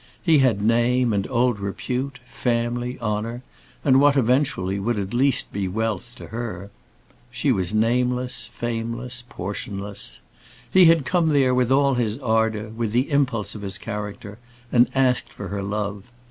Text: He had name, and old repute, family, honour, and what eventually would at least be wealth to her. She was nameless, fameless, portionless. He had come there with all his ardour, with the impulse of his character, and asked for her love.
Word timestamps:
He 0.23 0.39
had 0.39 0.63
name, 0.63 1.13
and 1.13 1.29
old 1.29 1.59
repute, 1.59 2.17
family, 2.25 2.99
honour, 2.99 3.43
and 3.85 3.99
what 4.01 4.17
eventually 4.17 4.79
would 4.79 4.97
at 4.97 5.13
least 5.13 5.53
be 5.53 5.67
wealth 5.67 6.13
to 6.15 6.29
her. 6.29 6.71
She 7.29 7.51
was 7.51 7.75
nameless, 7.75 8.49
fameless, 8.51 9.23
portionless. 9.29 10.19
He 10.71 10.85
had 10.85 11.05
come 11.05 11.29
there 11.29 11.53
with 11.53 11.71
all 11.71 11.93
his 11.93 12.17
ardour, 12.17 12.69
with 12.69 12.93
the 12.93 13.11
impulse 13.11 13.53
of 13.53 13.61
his 13.61 13.77
character, 13.77 14.39
and 14.71 14.89
asked 14.95 15.31
for 15.31 15.49
her 15.49 15.61
love. 15.61 16.11